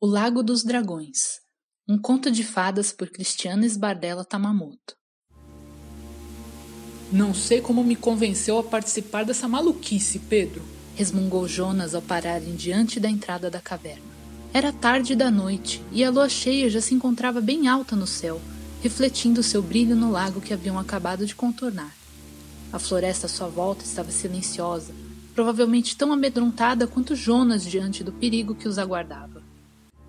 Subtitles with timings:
[0.00, 1.40] O Lago dos Dragões
[1.88, 4.94] Um conto de fadas por Cristiana Esbardella Tamamoto
[7.10, 10.62] Não sei como me convenceu a participar dessa maluquice, Pedro.
[10.94, 14.04] Resmungou Jonas ao pararem diante da entrada da caverna.
[14.54, 18.40] Era tarde da noite e a lua cheia já se encontrava bem alta no céu,
[18.80, 21.92] refletindo seu brilho no lago que haviam acabado de contornar.
[22.72, 24.94] A floresta à sua volta estava silenciosa,
[25.34, 29.37] provavelmente tão amedrontada quanto Jonas diante do perigo que os aguardava.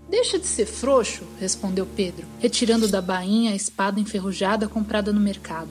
[0.09, 5.70] Deixa de ser frouxo, respondeu Pedro, retirando da bainha a espada enferrujada comprada no mercado.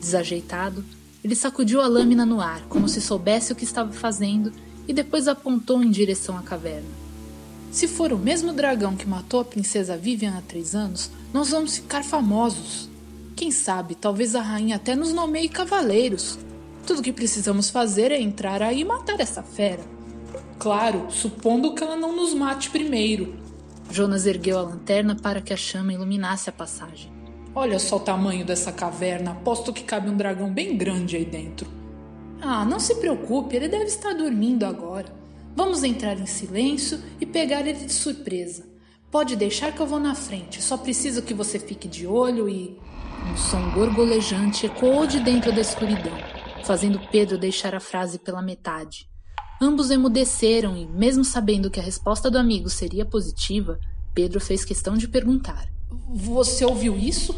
[0.00, 0.82] Desajeitado,
[1.22, 4.50] ele sacudiu a lâmina no ar, como se soubesse o que estava fazendo,
[4.88, 6.88] e depois apontou em direção à caverna.
[7.70, 11.76] Se for o mesmo dragão que matou a princesa Vivian há três anos, nós vamos
[11.76, 12.88] ficar famosos.
[13.34, 16.38] Quem sabe, talvez a rainha até nos nomeie cavaleiros.
[16.86, 19.84] Tudo que precisamos fazer é entrar aí e matar essa fera.
[20.58, 23.44] Claro, supondo que ela não nos mate primeiro,
[23.90, 27.12] Jonas ergueu a lanterna para que a chama iluminasse a passagem.
[27.54, 29.30] Olha só o tamanho dessa caverna.
[29.30, 31.66] Aposto que cabe um dragão bem grande aí dentro.
[32.40, 35.06] Ah, não se preocupe, ele deve estar dormindo agora.
[35.54, 38.66] Vamos entrar em silêncio e pegar ele de surpresa.
[39.10, 42.78] Pode deixar que eu vou na frente, só preciso que você fique de olho e.
[43.32, 46.12] Um som gorgolejante ecoou de dentro da escuridão,
[46.64, 49.08] fazendo Pedro deixar a frase pela metade.
[49.60, 53.78] Ambos emudeceram e, mesmo sabendo que a resposta do amigo seria positiva,
[54.14, 55.66] Pedro fez questão de perguntar:
[56.14, 57.34] Você ouviu isso?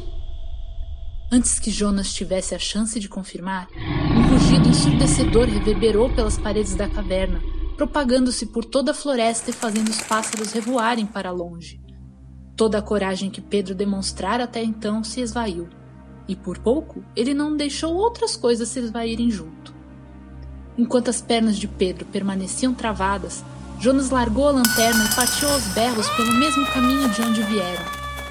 [1.31, 3.69] Antes que Jonas tivesse a chance de confirmar,
[4.17, 7.41] um rugido ensurdecedor reverberou pelas paredes da caverna,
[7.77, 11.81] propagando-se por toda a floresta e fazendo os pássaros revoarem para longe.
[12.57, 15.69] Toda a coragem que Pedro demonstrara até então se esvaiu,
[16.27, 19.78] e por pouco ele não deixou outras coisas se esvaírem junto.
[20.79, 23.45] Enquanto as pernas de Pedro permaneciam travadas,
[23.81, 27.84] Jonas largou a lanterna e partiu aos berros pelo mesmo caminho de onde vieram.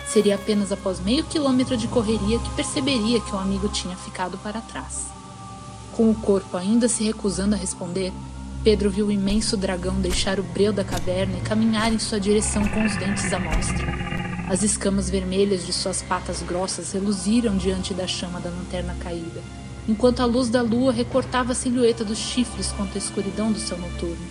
[0.08, 4.62] Seria apenas após meio quilômetro de correria que perceberia que o amigo tinha ficado para
[4.62, 5.08] trás.
[5.92, 8.14] Com o corpo ainda se recusando a responder,
[8.64, 12.66] Pedro viu o imenso dragão deixar o breu da caverna e caminhar em sua direção
[12.70, 13.88] com os dentes à mostra.
[14.50, 19.42] As escamas vermelhas de suas patas grossas reluziram diante da chama da lanterna caída,
[19.88, 23.78] enquanto a luz da lua recortava a silhueta dos chifres contra a escuridão do céu
[23.78, 24.28] noturno.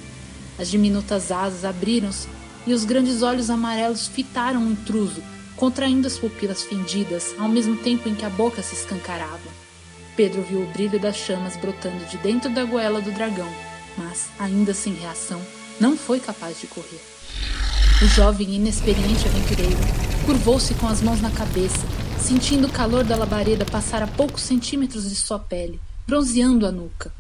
[0.59, 2.29] As diminutas asas abriram-se
[2.67, 5.23] e os grandes olhos amarelos fitaram o intruso,
[5.55, 9.67] contraindo as pupilas fendidas, ao mesmo tempo em que a boca se escancarava.
[10.17, 13.49] Pedro viu o brilho das chamas brotando de dentro da goela do dragão,
[13.97, 15.41] mas, ainda sem reação,
[15.81, 17.01] não foi capaz de correr.
[18.03, 19.79] O jovem e inexperiente aventureiro
[20.27, 21.87] curvou-se com as mãos na cabeça
[22.27, 27.15] sentindo o calor da labareda passar a poucos centímetros de sua pele, bronzeando a nuca.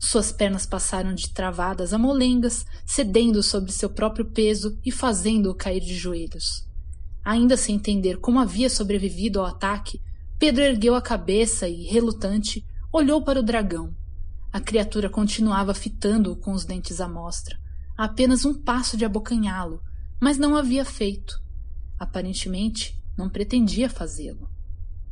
[0.00, 5.80] Suas pernas passaram de travadas a molengas, cedendo sobre seu próprio peso e fazendo-o cair
[5.80, 6.66] de joelhos.
[7.24, 10.00] Ainda sem entender como havia sobrevivido ao ataque,
[10.40, 13.94] Pedro ergueu a cabeça e, relutante, olhou para o dragão.
[14.52, 17.56] A criatura continuava fitando-o com os dentes à mostra,
[17.96, 19.80] a apenas um passo de abocanhá-lo,
[20.20, 21.40] mas não havia feito.
[21.96, 24.48] Aparentemente, não pretendia fazê-lo.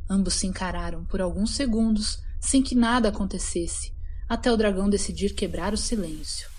[0.09, 3.91] Ambos se encararam por alguns segundos sem que nada acontecesse,
[4.29, 6.49] até o dragão decidir quebrar o silêncio.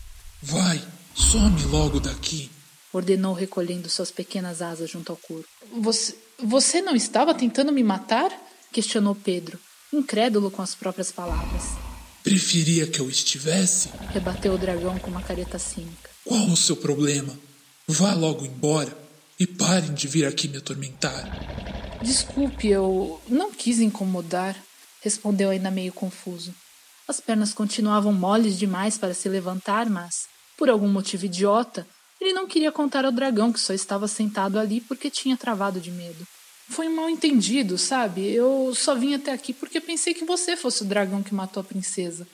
[0.43, 0.81] Vai,
[1.15, 2.51] some logo daqui,
[2.93, 5.49] ordenou recolhendo suas pequenas asas junto ao corpo.
[5.81, 6.15] Você,
[6.45, 8.31] você não estava tentando me matar?
[8.71, 9.59] questionou Pedro,
[9.91, 11.63] incrédulo com as próprias palavras.
[12.23, 13.89] Preferia que eu estivesse?
[14.11, 16.11] rebateu o dragão com uma careta cínica.
[16.25, 17.35] Qual o seu problema?
[17.87, 19.08] Vá logo embora.
[19.39, 21.99] E parem de vir aqui me atormentar.
[22.03, 24.57] Desculpe, eu não quis incomodar,
[25.01, 26.55] respondeu ainda meio confuso.
[27.07, 31.87] As pernas continuavam moles demais para se levantar, mas, por algum motivo idiota,
[32.21, 35.91] ele não queria contar ao dragão que só estava sentado ali porque tinha travado de
[35.91, 36.27] medo.
[36.69, 38.29] Foi um mal entendido, sabe?
[38.29, 41.65] Eu só vim até aqui porque pensei que você fosse o dragão que matou a
[41.65, 42.27] princesa.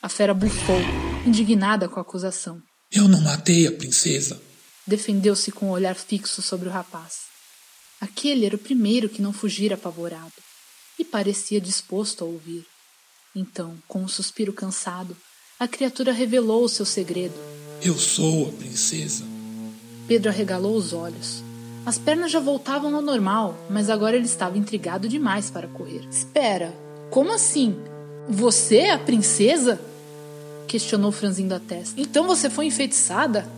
[0.00, 0.80] A fera bufou,
[1.26, 2.62] indignada com a acusação.
[2.90, 4.40] Eu não matei a princesa.
[4.86, 7.32] Defendeu-se com o um olhar fixo sobre o rapaz.
[8.00, 10.32] Aquele era o primeiro que não fugira apavorado,
[10.98, 12.66] e parecia disposto a ouvir.
[13.34, 15.16] Então, com um suspiro cansado,
[15.58, 17.34] a criatura revelou o seu segredo.
[17.80, 19.24] Eu sou a princesa.
[20.08, 21.42] Pedro arregalou os olhos.
[21.86, 26.06] As pernas já voltavam ao normal, mas agora ele estava intrigado demais para correr.
[26.10, 26.76] Espera,
[27.10, 27.76] como assim?
[28.28, 29.80] Você é a princesa?
[30.66, 32.00] Questionou franzindo a testa.
[32.00, 33.48] Então você foi enfeitiçada?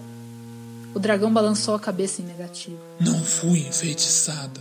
[0.94, 2.78] O dragão balançou a cabeça em negativo.
[3.00, 4.60] Não fui enfeitiçada.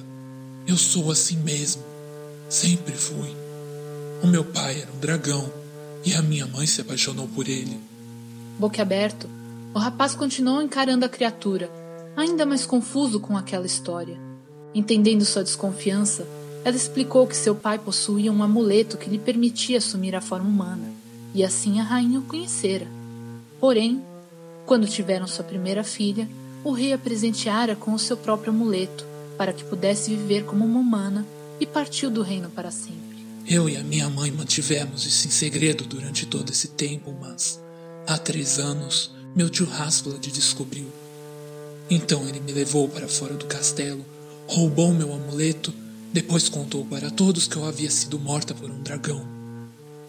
[0.65, 1.83] Eu sou assim mesmo.
[2.49, 3.35] Sempre fui.
[4.23, 5.51] O meu pai era um dragão
[6.03, 7.79] e a minha mãe se apaixonou por ele.
[8.57, 9.29] Boquiaberto,
[9.73, 11.69] o rapaz continuou encarando a criatura,
[12.15, 14.17] ainda mais confuso com aquela história.
[14.73, 16.27] Entendendo sua desconfiança,
[16.65, 20.91] ela explicou que seu pai possuía um amuleto que lhe permitia assumir a forma humana,
[21.33, 22.87] e assim a rainha o conhecera.
[23.59, 24.01] Porém,
[24.65, 26.27] quando tiveram sua primeira filha,
[26.63, 29.05] o rei a presenteara com o seu próprio amuleto,
[29.37, 31.25] para que pudesse viver como uma humana,
[31.59, 33.25] e partiu do reino para sempre.
[33.47, 37.61] Eu e a minha mãe mantivemos isso em segredo durante todo esse tempo, mas
[38.07, 40.87] há três anos meu tio Hasblad descobriu.
[41.89, 44.05] Então ele me levou para fora do castelo,
[44.47, 45.73] roubou meu amuleto,
[46.13, 49.27] depois contou para todos que eu havia sido morta por um dragão.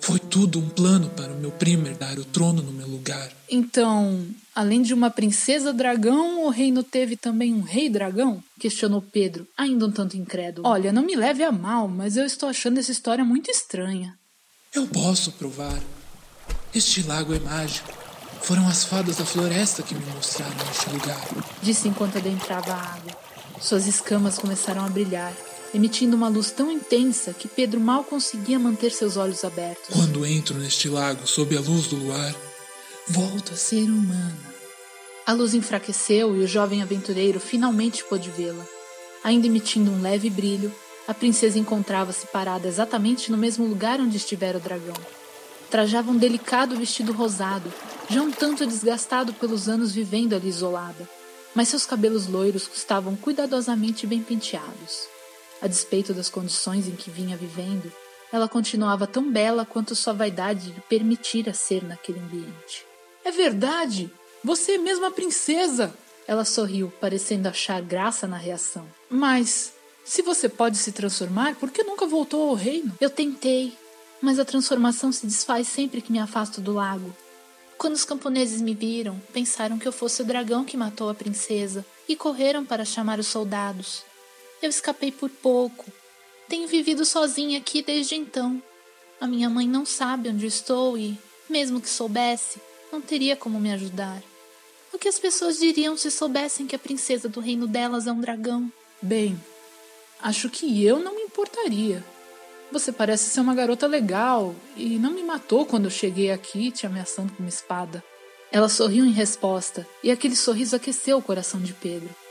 [0.05, 3.33] Foi tudo um plano para o meu primo herdar o trono no meu lugar.
[3.49, 8.45] Então, além de uma princesa dragão, o reino teve também um rei dragão?
[8.61, 10.69] Questionou Pedro, ainda um tanto incrédulo.
[10.69, 14.15] Olha, não me leve a mal, mas eu estou achando essa história muito estranha.
[14.75, 15.81] Eu posso provar.
[16.75, 17.91] Este lago é mágico.
[18.43, 21.29] Foram as fadas da floresta que me mostraram este lugar.
[21.62, 23.12] Disse enquanto adentrava a água.
[23.59, 25.33] Suas escamas começaram a brilhar
[25.75, 29.93] emitindo uma luz tão intensa que Pedro mal conseguia manter seus olhos abertos.
[29.93, 32.35] Quando entro neste lago sob a luz do luar,
[33.09, 34.55] volto a ser humana.
[35.26, 38.65] A luz enfraqueceu e o jovem aventureiro finalmente pôde vê-la.
[39.25, 40.73] Ainda emitindo um leve brilho,
[41.09, 44.94] a princesa encontrava-se parada exatamente no mesmo lugar onde estivera o dragão.
[45.71, 47.73] Trajava um delicado vestido rosado,
[48.09, 51.09] já um tanto desgastado pelos anos vivendo ali isolada,
[51.55, 55.13] mas seus cabelos loiros estavam cuidadosamente bem penteados.
[55.64, 57.90] A despeito das condições em que vinha vivendo,
[58.31, 62.84] ela continuava tão bela quanto sua vaidade lhe permitira ser naquele ambiente.
[63.25, 64.12] É verdade!
[64.44, 65.94] Você é mesmo a princesa!
[66.28, 68.87] Ela sorriu, parecendo achar graça na reação.
[69.08, 69.72] Mas,
[70.05, 72.93] se você pode se transformar, por que nunca voltou ao reino?
[73.00, 73.72] Eu tentei,
[74.20, 77.16] mas a transformação se desfaz sempre que me afasto do lago.
[77.78, 81.82] Quando os camponeses me viram, pensaram que eu fosse o dragão que matou a princesa
[82.06, 84.05] e correram para chamar os soldados.
[84.64, 85.84] Eu escapei por pouco.
[86.49, 88.62] Tenho vivido sozinha aqui desde então.
[89.20, 91.19] A minha mãe não sabe onde estou e,
[91.50, 92.58] mesmo que soubesse,
[92.90, 94.22] não teria como me ajudar.
[94.90, 98.22] O que as pessoas diriam se soubessem que a princesa do reino delas é um
[98.22, 98.72] dragão?
[99.02, 99.38] Bem,
[100.19, 102.02] acho que eu não me importaria.
[102.72, 106.87] Você parece ser uma garota legal e não me matou quando eu cheguei aqui te
[106.87, 108.02] ameaçando com uma espada.
[108.50, 112.24] Ela sorriu em resposta e aquele sorriso aqueceu o coração de Pedro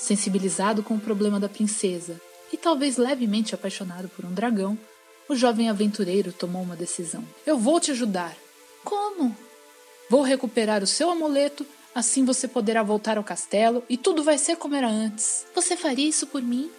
[0.00, 2.20] sensibilizado com o problema da princesa
[2.52, 4.76] e talvez levemente apaixonado por um dragão,
[5.28, 7.22] o jovem aventureiro tomou uma decisão.
[7.46, 8.34] Eu vou te ajudar.
[8.82, 9.36] Como?
[10.08, 11.64] Vou recuperar o seu amuleto,
[11.94, 15.46] assim você poderá voltar ao castelo e tudo vai ser como era antes.
[15.54, 16.70] Você faria isso por mim?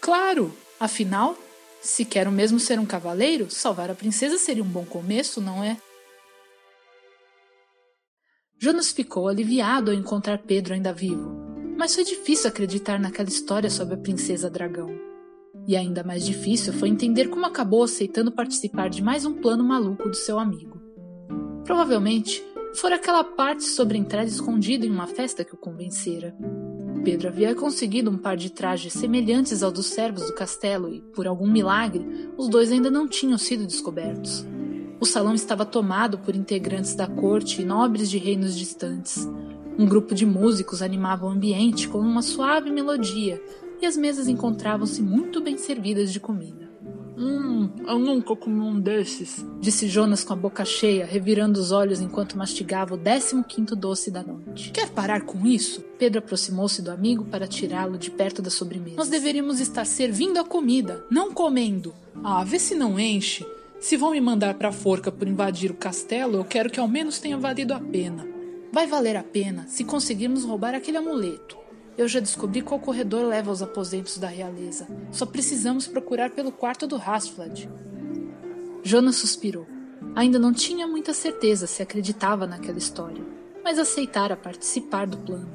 [0.00, 0.54] Claro!
[0.78, 1.36] Afinal,
[1.82, 5.76] se quero mesmo ser um cavaleiro, salvar a princesa seria um bom começo, não é?
[8.58, 11.49] Jonas ficou aliviado ao encontrar Pedro ainda vivo
[11.80, 14.94] mas foi difícil acreditar naquela história sobre a princesa dragão.
[15.66, 20.06] E ainda mais difícil foi entender como acabou aceitando participar de mais um plano maluco
[20.06, 20.78] do seu amigo.
[21.64, 22.44] Provavelmente
[22.74, 26.36] fora aquela parte sobre entrar escondido em uma festa que o convencera.
[27.02, 31.26] Pedro havia conseguido um par de trajes semelhantes ao dos servos do castelo e, por
[31.26, 34.46] algum milagre, os dois ainda não tinham sido descobertos.
[35.00, 39.26] O salão estava tomado por integrantes da corte e nobres de reinos distantes,
[39.78, 43.42] um grupo de músicos animava o ambiente com uma suave melodia
[43.80, 46.70] e as mesas encontravam-se muito bem servidas de comida.
[47.16, 52.00] Hum, eu nunca comi um desses, disse Jonas com a boca cheia, revirando os olhos
[52.00, 54.70] enquanto mastigava o décimo quinto doce da noite.
[54.70, 55.82] Quer parar com isso?
[55.98, 58.96] Pedro aproximou-se do amigo para tirá-lo de perto da sobremesa.
[58.96, 61.94] Nós deveríamos estar servindo a comida, não comendo.
[62.24, 63.46] Ah, vê se não enche.
[63.78, 66.88] Se vão me mandar para a forca por invadir o castelo, eu quero que ao
[66.88, 68.39] menos tenha valido a pena.
[68.72, 71.58] Vai valer a pena se conseguirmos roubar aquele amuleto.
[71.98, 74.86] Eu já descobri qual corredor leva aos aposentos da realeza.
[75.10, 77.68] Só precisamos procurar pelo quarto do Hasflad.
[78.84, 79.66] Jonas suspirou.
[80.14, 83.22] Ainda não tinha muita certeza se acreditava naquela história,
[83.64, 85.50] mas aceitara participar do plano.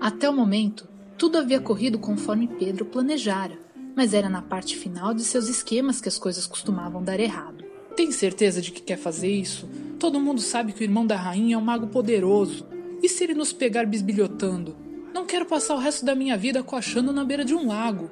[0.00, 3.58] Até o momento, tudo havia corrido conforme Pedro planejara,
[3.94, 7.65] mas era na parte final de seus esquemas que as coisas costumavam dar errado.
[7.96, 9.66] Tem certeza de que quer fazer isso?
[9.98, 12.66] Todo mundo sabe que o irmão da rainha é um mago poderoso.
[13.02, 14.76] E se ele nos pegar bisbilhotando?
[15.14, 18.10] Não quero passar o resto da minha vida coachando na beira de um lago.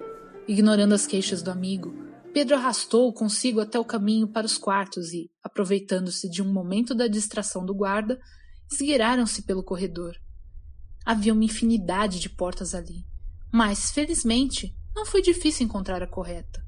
[0.49, 1.95] Ignorando as queixas do amigo,
[2.33, 7.07] Pedro arrastou-o consigo até o caminho para os quartos e, aproveitando-se de um momento da
[7.07, 8.19] distração do guarda,
[8.73, 10.17] esgueiraram-se pelo corredor.
[11.05, 13.05] Havia uma infinidade de portas ali,
[13.53, 16.64] mas, felizmente, não foi difícil encontrar a correta.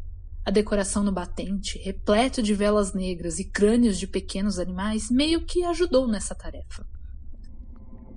[0.47, 5.65] A decoração no batente, repleto de velas negras e crânios de pequenos animais, meio que
[5.65, 6.87] ajudou nessa tarefa.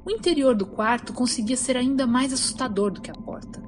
[0.05, 3.59] O interior do quarto conseguia ser ainda mais assustador do que a porta.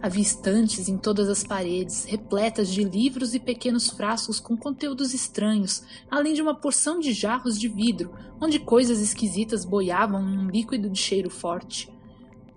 [0.00, 5.82] Havia estantes em todas as paredes, repletas de livros e pequenos frascos com conteúdos estranhos,
[6.10, 10.88] além de uma porção de jarros de vidro, onde coisas esquisitas boiavam em um líquido
[10.88, 11.92] de cheiro forte.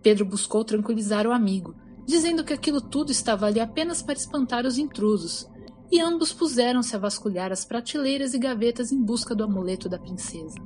[0.01, 1.75] Pedro buscou tranquilizar o amigo,
[2.09, 5.47] dizendo que aquilo tudo estava ali apenas para espantar os intrusos,
[5.91, 10.57] e ambos puseram-se a vasculhar as prateleiras e gavetas em busca do amuleto da princesa.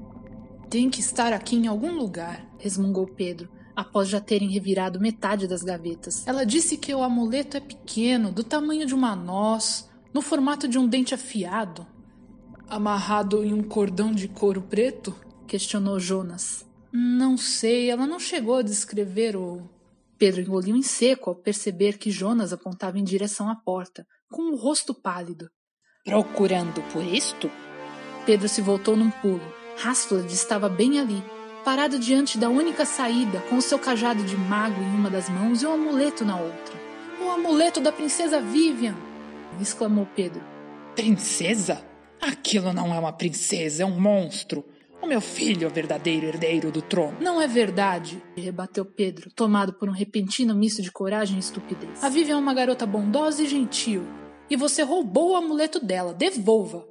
[0.70, 5.64] Tem que estar aqui em algum lugar, resmungou Pedro, após já terem revirado metade das
[5.64, 6.26] gavetas.
[6.26, 10.80] Ela disse que o amuleto é pequeno, do tamanho de uma noz, no formato de
[10.80, 11.86] um dente afiado.
[12.70, 15.14] Amarrado em um cordão de couro preto?
[15.46, 16.66] questionou Jonas.
[16.90, 19.62] Não sei, ela não chegou a descrever o.
[20.18, 24.56] Pedro engoliu em seco ao perceber que Jonas apontava em direção à porta, com o
[24.56, 25.50] rosto pálido.
[26.06, 27.50] Procurando por isto?
[28.26, 29.42] Pedro se voltou num pulo.
[29.84, 31.24] Hasflad estava bem ali,
[31.64, 35.62] parado diante da única saída, com o seu cajado de mago em uma das mãos
[35.62, 36.82] e o um amuleto na outra.
[37.22, 38.96] O amuleto da princesa Vivian!
[39.62, 40.44] exclamou Pedro.
[40.96, 41.84] Princesa?
[42.22, 44.64] Aquilo não é uma princesa, é um monstro.
[45.04, 47.18] O meu filho é o verdadeiro herdeiro do trono.
[47.20, 52.02] Não é verdade, rebateu Pedro, tomado por um repentino misto de coragem e estupidez.
[52.02, 54.08] A Vivian é uma garota bondosa e gentil.
[54.50, 56.14] E você roubou o amuleto dela.
[56.14, 56.88] Devolva!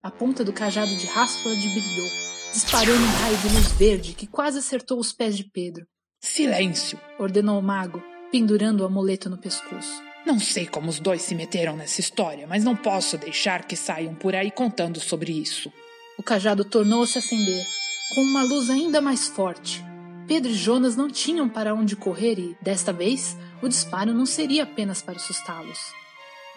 [0.00, 2.08] A ponta do cajado de Rasfala brilhou,
[2.52, 5.88] disparando um raio de luz verde que quase acertou os pés de Pedro.
[6.20, 7.00] Silêncio!
[7.18, 10.00] ordenou o mago, pendurando o amuleto no pescoço.
[10.24, 14.14] Não sei como os dois se meteram nessa história, mas não posso deixar que saiam
[14.14, 15.72] por aí contando sobre isso.
[16.18, 17.66] O cajado tornou-se a acender,
[18.14, 19.84] com uma luz ainda mais forte.
[20.26, 24.62] Pedro e Jonas não tinham para onde correr e, desta vez, o disparo não seria
[24.62, 25.78] apenas para assustá-los.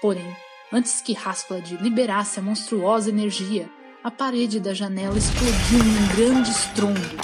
[0.02, 0.34] Porém,
[0.72, 3.70] antes que Rasplad liberasse a monstruosa energia,
[4.02, 7.18] a parede da janela explodiu em um grande estrondo,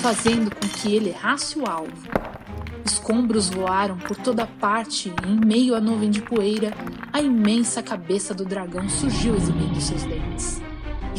[0.00, 2.08] fazendo com que ele errasse o alvo.
[2.86, 6.72] Escombros voaram por toda parte e, em meio à nuvem de poeira,
[7.12, 10.59] a imensa cabeça do dragão surgiu exibindo seus dentes.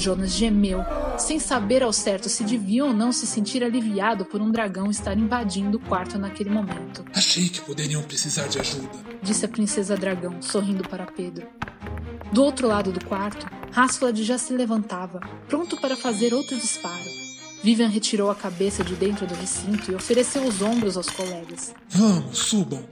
[0.01, 0.83] Jonas gemeu,
[1.15, 5.15] sem saber ao certo se devia ou não se sentir aliviado por um dragão estar
[5.15, 7.05] invadindo o quarto naquele momento.
[7.13, 8.89] Achei que poderiam precisar de ajuda,
[9.21, 11.47] disse a princesa dragão, sorrindo para Pedro.
[12.33, 17.21] Do outro lado do quarto, Hasflad já se levantava, pronto para fazer outro disparo.
[17.63, 21.75] Vivian retirou a cabeça de dentro do recinto e ofereceu os ombros aos colegas.
[21.87, 22.83] Vamos, subam!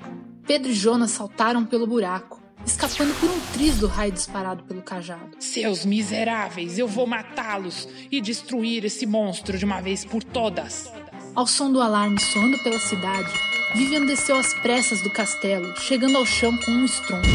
[0.46, 5.38] Pedro e Jonas saltaram pelo buraco escapando por um triz do raio disparado pelo cajado.
[5.40, 10.92] Seus miseráveis, eu vou matá-los e destruir esse monstro de uma vez por todas.
[11.36, 13.32] Ao som do alarme soando pela cidade,
[13.76, 17.28] Vivian desceu às pressas do castelo, chegando ao chão com um estrondo.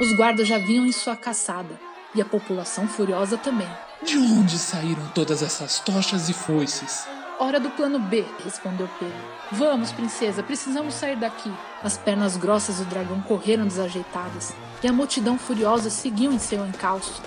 [0.00, 1.80] Os guardas já vinham em sua caçada,
[2.14, 3.68] e a população furiosa também.
[4.04, 7.06] De onde saíram todas essas tochas e foices?
[7.40, 9.14] Hora do plano B, respondeu Pedro.
[9.52, 11.52] Vamos, princesa, precisamos sair daqui.
[11.84, 14.52] As pernas grossas do dragão correram desajeitadas,
[14.82, 17.22] e a multidão furiosa seguiu em seu encalço.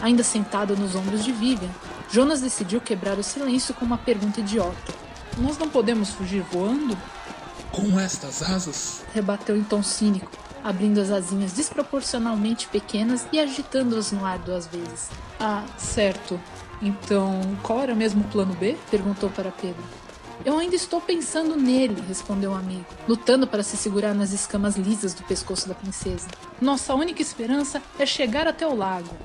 [0.00, 1.70] Ainda sentado nos ombros de Vivian,
[2.10, 4.92] Jonas decidiu quebrar o silêncio com uma pergunta idiota.
[5.38, 6.98] Nós não podemos fugir voando?
[7.70, 9.04] Com estas asas?
[9.14, 10.32] Rebateu em tom cínico,
[10.64, 15.10] abrindo as asinhas desproporcionalmente pequenas e agitando-as no ar duas vezes.
[15.38, 16.40] Ah, certo.
[16.82, 18.76] Então, qual era mesmo o plano B?
[18.90, 19.82] perguntou para Pedro.
[20.44, 25.14] Eu ainda estou pensando nele, respondeu o amigo, lutando para se segurar nas escamas lisas
[25.14, 26.28] do pescoço da princesa.
[26.60, 29.16] Nossa única esperança é chegar até o lago.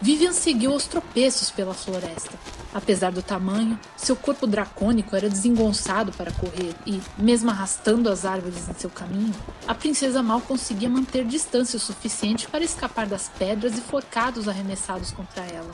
[0.00, 2.38] Vivian seguiu aos tropeços pela floresta.
[2.74, 8.68] Apesar do tamanho, seu corpo dracônico era desengonçado para correr e, mesmo arrastando as árvores
[8.68, 9.34] em seu caminho,
[9.66, 15.10] a princesa mal conseguia manter distância o suficiente para escapar das pedras e forcados arremessados
[15.10, 15.70] contra ela.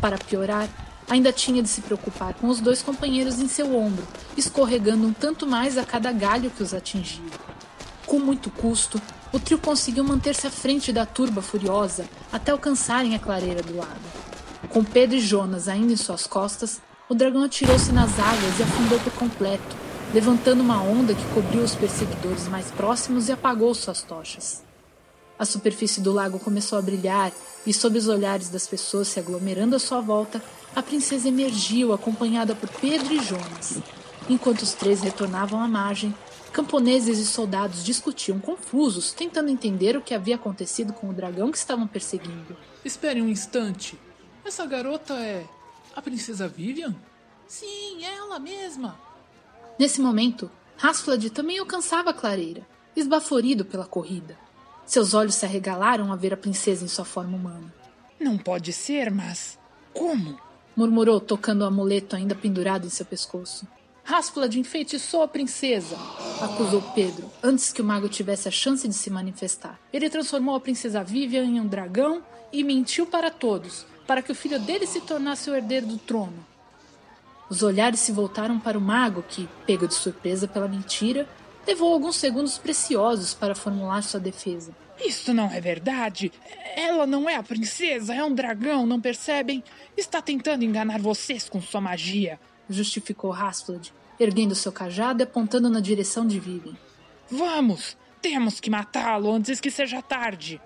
[0.00, 0.68] Para piorar,
[1.08, 5.46] ainda tinha de se preocupar com os dois companheiros em seu ombro, escorregando um tanto
[5.46, 7.24] mais a cada galho que os atingia.
[8.06, 9.00] Com muito custo,
[9.32, 14.00] o trio conseguiu manter-se à frente da turba furiosa até alcançarem a clareira do lago.
[14.68, 18.98] Com Pedro e Jonas ainda em suas costas, o dragão atirou-se nas águas e afundou
[19.00, 19.76] por completo,
[20.12, 24.65] levantando uma onda que cobriu os perseguidores mais próximos e apagou suas tochas.
[25.38, 27.32] A superfície do lago começou a brilhar
[27.66, 30.42] e, sob os olhares das pessoas se aglomerando à sua volta,
[30.74, 33.78] a princesa emergiu acompanhada por Pedro e Jonas.
[34.28, 36.14] Enquanto os três retornavam à margem,
[36.52, 41.58] camponeses e soldados discutiam confusos, tentando entender o que havia acontecido com o dragão que
[41.58, 42.56] estavam perseguindo.
[42.84, 43.98] Espere um instante.
[44.44, 45.44] Essa garota é.
[45.94, 46.94] a princesa Vivian?
[47.46, 48.98] Sim, é ela mesma.
[49.78, 50.50] Nesse momento,
[50.82, 52.66] Hasflad também alcançava a clareira,
[52.96, 54.45] esbaforido pela corrida.
[54.86, 57.74] Seus olhos se arregalaram a ver a princesa em sua forma humana.
[58.20, 59.58] Não pode ser, mas.
[59.92, 60.38] Como?
[60.76, 63.66] murmurou, tocando o amuleto ainda pendurado em seu pescoço.
[64.04, 65.96] Rasplad enfeitiçou a princesa,
[66.40, 69.80] acusou Pedro, antes que o mago tivesse a chance de se manifestar.
[69.92, 74.34] Ele transformou a princesa Vivian em um dragão e mentiu para todos, para que o
[74.34, 76.46] filho dele se tornasse o herdeiro do trono.
[77.50, 81.28] Os olhares se voltaram para o mago, que, pego de surpresa pela mentira,
[81.66, 84.74] levou alguns segundos preciosos para formular sua defesa.
[85.04, 86.32] Isso não é verdade.
[86.74, 89.62] Ela não é a princesa, é um dragão, não percebem?
[89.96, 95.80] Está tentando enganar vocês com sua magia justificou Rasplad, erguendo seu cajado e apontando na
[95.80, 96.76] direção de Vivian.
[97.30, 97.96] Vamos!
[98.20, 100.60] Temos que matá-lo antes que seja tarde!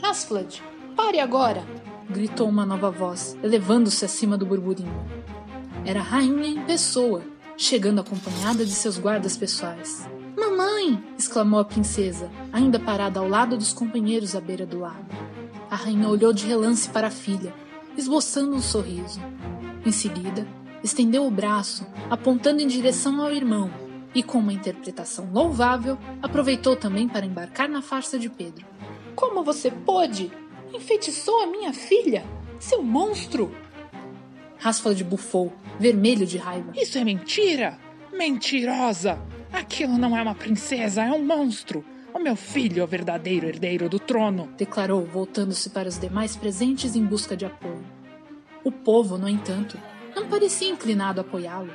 [0.00, 0.60] Rasplad,
[0.96, 1.64] pare agora!
[2.08, 4.92] gritou uma nova voz, elevando-se acima do burburinho.
[5.84, 7.22] Era a rainha em pessoa,
[7.60, 10.08] chegando acompanhada de seus guardas pessoais.
[10.34, 10.98] Mamãe!
[11.18, 15.04] exclamou a princesa, ainda parada ao lado dos companheiros à beira do lago.
[15.70, 17.54] A rainha olhou de relance para a filha,
[17.98, 19.20] esboçando um sorriso.
[19.84, 20.48] Em seguida,
[20.82, 23.70] estendeu o braço, apontando em direção ao irmão,
[24.14, 28.64] e com uma interpretação louvável, aproveitou também para embarcar na farsa de Pedro.
[29.14, 30.32] Como você pôde?
[30.72, 32.24] Enfeitiçou a minha filha?
[32.58, 33.54] Seu monstro!
[34.60, 36.70] Rasfald bufou, vermelho de raiva.
[36.76, 37.78] Isso é mentira!
[38.12, 39.18] Mentirosa!
[39.50, 41.82] Aquilo não é uma princesa, é um monstro!
[42.12, 44.50] O meu filho é o verdadeiro herdeiro do trono!
[44.58, 47.82] Declarou, voltando-se para os demais presentes em busca de apoio.
[48.62, 49.78] O povo, no entanto,
[50.14, 51.72] não parecia inclinado a apoiá-lo.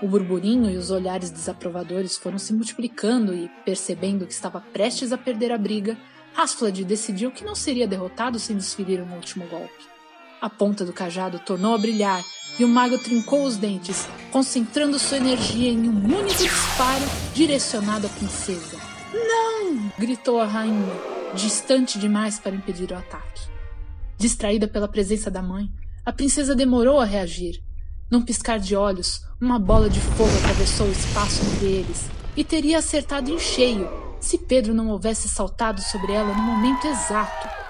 [0.00, 5.18] O burburinho e os olhares desaprovadores foram se multiplicando e, percebendo que estava prestes a
[5.18, 5.98] perder a briga,
[6.36, 9.97] Hasflad decidiu que não seria derrotado sem desferir um último golpe.
[10.40, 12.24] A ponta do cajado tornou a brilhar
[12.58, 17.04] e o mago trincou os dentes, concentrando sua energia em um único disparo
[17.34, 18.78] direcionado à princesa.
[19.12, 19.92] Não!
[19.98, 20.92] gritou a rainha,
[21.34, 23.48] distante demais para impedir o ataque.
[24.16, 25.70] Distraída pela presença da mãe,
[26.04, 27.62] a princesa demorou a reagir,
[28.10, 32.78] num piscar de olhos, uma bola de fogo atravessou o espaço entre eles e teria
[32.78, 33.86] acertado em cheio
[34.18, 37.67] se Pedro não houvesse saltado sobre ela no momento exato.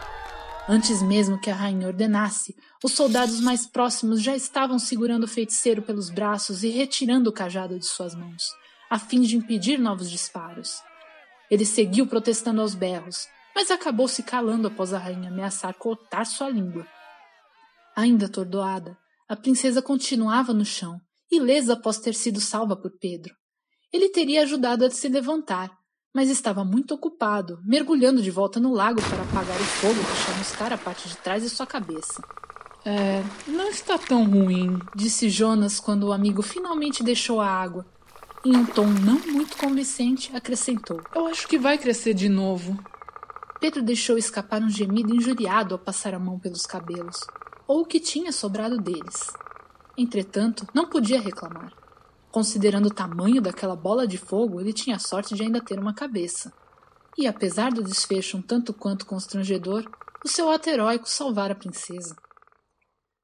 [0.70, 2.54] Antes mesmo que a rainha ordenasse,
[2.84, 7.78] os soldados mais próximos já estavam segurando o feiticeiro pelos braços e retirando o cajado
[7.78, 8.52] de suas mãos,
[8.90, 10.82] a fim de impedir novos disparos.
[11.50, 16.50] Ele seguiu protestando aos berros, mas acabou se calando após a rainha ameaçar cortar sua
[16.50, 16.86] língua.
[17.96, 18.94] Ainda atordoada,
[19.26, 21.00] a princesa continuava no chão,
[21.32, 23.34] ilesa após ter sido salva por Pedro.
[23.90, 25.77] Ele teria ajudado a se levantar,
[26.14, 30.74] mas estava muito ocupado, mergulhando de volta no lago para apagar o fogo que chamuscara
[30.74, 32.22] a parte de trás de sua cabeça.
[32.84, 37.84] É, não está tão ruim, disse Jonas quando o amigo finalmente deixou a água.
[38.44, 42.78] Em um tom não muito convincente, acrescentou: Eu acho que vai crescer de novo.
[43.60, 47.26] Pedro deixou escapar um gemido injuriado ao passar a mão pelos cabelos
[47.66, 49.32] ou o que tinha sobrado deles.
[49.96, 51.72] Entretanto, não podia reclamar.
[52.30, 56.52] Considerando o tamanho daquela bola de fogo, ele tinha sorte de ainda ter uma cabeça.
[57.16, 59.84] E apesar do desfecho um tanto quanto constrangedor,
[60.24, 62.16] o seu ato heróico salvara a princesa.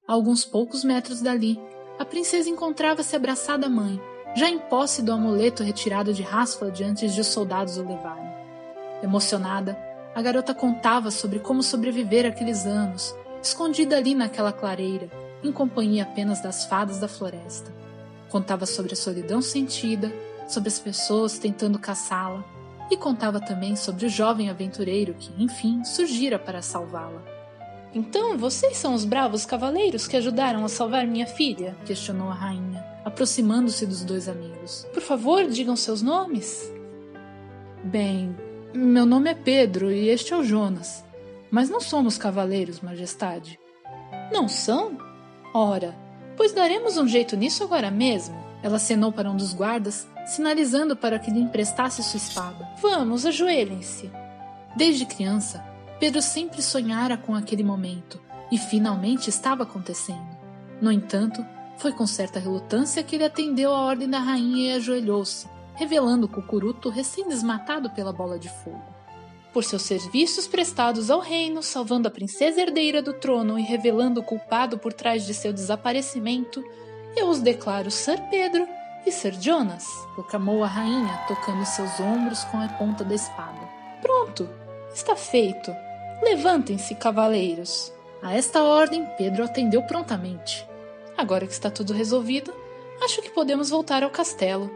[0.08, 1.60] A alguns poucos metros dali,
[1.98, 4.00] a princesa encontrava-se abraçada à mãe,
[4.34, 8.34] já em posse do amuleto retirado de Rasfald antes de os soldados o levarem.
[9.02, 9.78] Emocionada,
[10.14, 15.10] a garota contava sobre como sobreviver aqueles anos escondida ali naquela clareira,
[15.42, 17.83] em companhia apenas das fadas da floresta.
[18.34, 20.12] Contava sobre a solidão sentida,
[20.48, 22.44] sobre as pessoas tentando caçá-la,
[22.90, 27.22] e contava também sobre o jovem aventureiro que, enfim, surgira para salvá-la.
[27.94, 31.76] Então, vocês são os bravos cavaleiros que ajudaram a salvar minha filha?
[31.86, 34.84] questionou a rainha, aproximando-se dos dois amigos.
[34.92, 36.68] Por favor, digam seus nomes.
[37.84, 38.36] Bem,
[38.74, 41.04] meu nome é Pedro e este é o Jonas.
[41.52, 43.60] Mas não somos cavaleiros, Majestade.
[44.32, 44.98] Não são?
[45.54, 46.02] Ora,
[46.36, 48.34] pois daremos um jeito nisso agora mesmo.
[48.62, 52.68] Ela acenou para um dos guardas, sinalizando para que lhe emprestasse sua espada.
[52.80, 54.10] Vamos, ajoelhem-se.
[54.74, 55.64] Desde criança,
[56.00, 58.20] Pedro sempre sonhara com aquele momento,
[58.50, 60.34] e finalmente estava acontecendo.
[60.80, 61.44] No entanto,
[61.76, 66.28] foi com certa relutância que ele atendeu a ordem da rainha e ajoelhou-se, revelando o
[66.28, 68.93] cucuruto recém-desmatado pela bola de fogo
[69.54, 74.24] por seus serviços prestados ao reino, salvando a princesa herdeira do trono e revelando o
[74.24, 76.62] culpado por trás de seu desaparecimento,
[77.16, 78.66] eu os declaro Sir Pedro
[79.06, 83.60] e Sir Jonas, proclamou a rainha, tocando seus ombros com a ponta da espada.
[84.02, 84.48] Pronto,
[84.92, 85.70] está feito.
[86.22, 87.92] Levantem-se, cavaleiros.
[88.20, 90.66] A esta ordem, Pedro atendeu prontamente.
[91.16, 92.52] Agora que está tudo resolvido,
[93.04, 94.68] acho que podemos voltar ao castelo.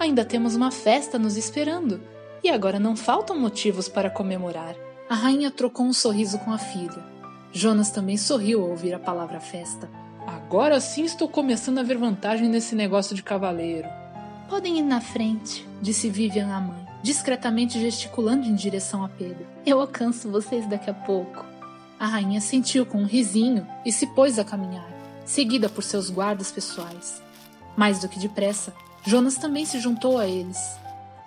[0.00, 2.00] Ainda temos uma festa nos esperando
[2.42, 4.74] e agora não faltam motivos para comemorar.
[5.08, 7.04] A rainha trocou um sorriso com a filha.
[7.52, 9.90] Jonas também sorriu ao ouvir a palavra festa.
[10.26, 13.88] Agora sim estou começando a ver vantagem nesse negócio de cavaleiro.
[14.48, 19.46] Podem ir na frente, disse Vivian à mãe, discretamente gesticulando em direção a Pedro.
[19.64, 21.44] Eu alcanço vocês daqui a pouco.
[21.98, 24.88] A rainha sentiu com um risinho e se pôs a caminhar,
[25.24, 27.22] seguida por seus guardas pessoais.
[27.76, 28.72] Mais do que depressa,
[29.04, 30.78] Jonas também se juntou a eles.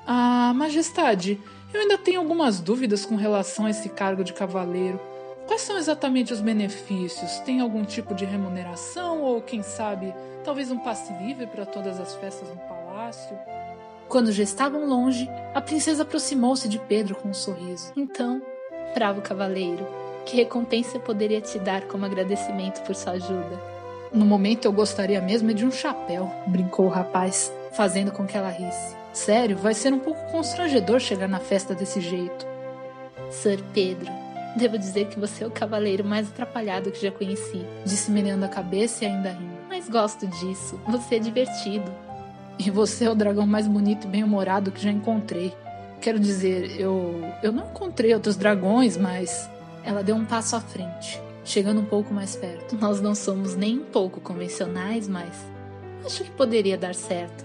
[0.06, 1.40] Ah, majestade,
[1.74, 5.00] eu ainda tenho algumas dúvidas com relação a esse cargo de cavaleiro.
[5.48, 7.40] Quais são exatamente os benefícios?
[7.40, 10.14] Tem algum tipo de remuneração ou, quem sabe,
[10.44, 13.38] talvez um passe livre para todas as festas no palácio?
[14.08, 17.92] Quando já estavam longe, a princesa aproximou-se de Pedro com um sorriso.
[17.96, 18.42] Então,
[18.94, 19.86] bravo cavaleiro,
[20.26, 23.60] que recompensa poderia te dar como agradecimento por sua ajuda?
[24.12, 28.50] No momento eu gostaria mesmo de um chapéu, brincou o rapaz, fazendo com que ela
[28.50, 29.03] risse.
[29.14, 32.46] Sério, vai ser um pouco constrangedor chegar na festa desse jeito.
[33.30, 34.12] Sir Pedro,
[34.56, 38.48] Devo dizer que você é o cavaleiro mais atrapalhado que já conheci, disse meneando a
[38.48, 39.54] cabeça e ainda rindo.
[39.68, 41.92] Mas gosto disso, você é divertido.
[42.60, 45.52] E você é o dragão mais bonito e bem-humorado que já encontrei.
[46.00, 47.20] Quero dizer, eu.
[47.42, 49.50] Eu não encontrei outros dragões, mas.
[49.84, 52.78] Ela deu um passo à frente, chegando um pouco mais perto.
[52.78, 55.34] Nós não somos nem um pouco convencionais, mas.
[56.06, 57.44] Acho que poderia dar certo.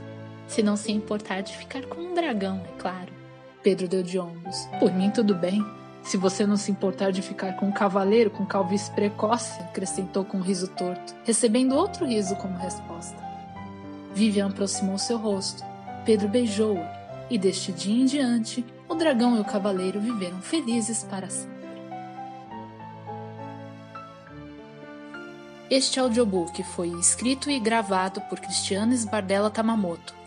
[0.48, 3.12] Se não se importar de ficar com um dragão, é claro.
[3.62, 4.66] Pedro deu de ombros.
[4.80, 5.62] Por mim, tudo bem.
[6.02, 10.38] Se você não se importar de ficar com um cavaleiro com calvície precoce, acrescentou com
[10.38, 13.16] um riso torto, recebendo outro riso como resposta.
[14.14, 15.62] Vivian aproximou seu rosto.
[16.06, 21.28] Pedro beijou-a, e deste dia em diante, o dragão e o cavaleiro viveram felizes para
[21.28, 21.58] sempre.
[25.70, 30.17] Este audiobook foi escrito e gravado por Cristiane Bardella Tamamoto